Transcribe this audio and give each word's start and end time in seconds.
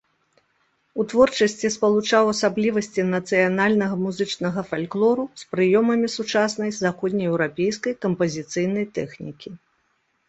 У 1.01 1.03
творчасці 1.11 1.69
спалучаў 1.75 2.29
асаблівасці 2.33 3.05
нацыянальнага 3.15 3.95
музычнага 4.05 4.59
фальклору 4.71 5.23
з 5.43 5.53
прыёмамі 5.55 6.07
сучаснай 6.17 6.75
заходнееўрапейскай 6.81 7.93
кампазіцыйнай 8.07 8.85
тэхнікі. 9.01 9.49